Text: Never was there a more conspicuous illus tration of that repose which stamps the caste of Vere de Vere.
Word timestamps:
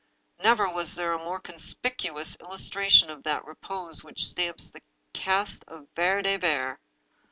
Never 0.41 0.67
was 0.67 0.95
there 0.95 1.13
a 1.13 1.19
more 1.23 1.39
conspicuous 1.39 2.35
illus 2.39 2.67
tration 2.71 3.11
of 3.11 3.21
that 3.21 3.45
repose 3.45 4.03
which 4.03 4.25
stamps 4.25 4.71
the 4.71 4.81
caste 5.13 5.63
of 5.67 5.87
Vere 5.95 6.23
de 6.23 6.37
Vere. 6.37 6.79